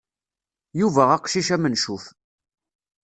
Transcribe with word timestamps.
Yuba 0.79 1.03
aqcic 1.15 1.49
amencuf. 1.55 2.05